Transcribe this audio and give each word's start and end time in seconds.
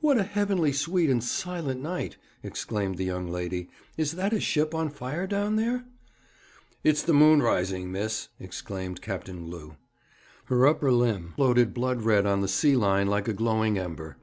'What 0.00 0.18
a 0.18 0.22
heavenly 0.22 0.70
sweet 0.70 1.08
and 1.08 1.24
silent 1.24 1.80
night!' 1.80 2.18
exclaimed 2.42 2.98
the 2.98 3.06
young 3.06 3.30
lady. 3.30 3.70
'Is 3.96 4.12
that 4.16 4.34
a 4.34 4.38
ship 4.38 4.74
on 4.74 4.90
fire 4.90 5.26
down 5.26 5.56
there?' 5.56 5.86
'It's 6.84 7.02
the 7.02 7.14
moon 7.14 7.40
rising, 7.40 7.90
miss,' 7.90 8.28
exclaimed 8.38 9.00
Captain 9.00 9.46
Glew. 9.46 9.76
Her 10.44 10.66
upper 10.66 10.92
limb 10.92 11.32
floated 11.36 11.72
blood 11.72 12.02
red 12.02 12.26
on 12.26 12.42
the 12.42 12.48
sea 12.48 12.76
line 12.76 13.06
like 13.06 13.28
a 13.28 13.32
glowing 13.32 13.78
ember. 13.78 14.18